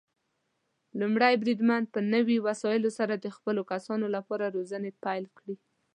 لومړی 0.99 1.33
بریدمن 1.41 1.83
په 1.93 1.99
نوي 2.13 2.37
وسايلو 2.47 2.89
سره 2.97 3.13
د 3.17 3.25
خپلو 3.35 3.61
کسانو 3.71 4.05
لپاره 4.15 4.53
روزنې 4.55 4.91
پيل 5.03 5.23
کړي. 5.37 5.55